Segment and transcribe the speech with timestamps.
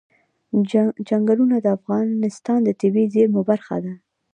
[1.07, 3.93] چنګلونه د افغانستان د طبیعي زیرمو برخه ده.